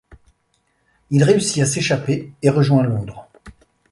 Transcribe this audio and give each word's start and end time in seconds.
Il 1.11 1.23
réussit 1.23 1.61
à 1.61 1.67
s'échapper 1.67 2.33
et 2.41 2.49
rejoint 2.49 2.81
Londres. 2.81 3.29